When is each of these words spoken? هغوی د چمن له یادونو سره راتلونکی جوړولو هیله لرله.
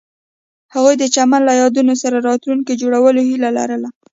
هغوی 0.73 0.95
د 0.99 1.03
چمن 1.15 1.41
له 1.47 1.53
یادونو 1.61 1.93
سره 2.03 2.17
راتلونکی 2.29 2.79
جوړولو 2.81 3.19
هیله 3.29 3.49
لرله. 3.57 3.89